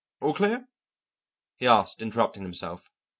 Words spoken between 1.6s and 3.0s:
asked, interrupting himself.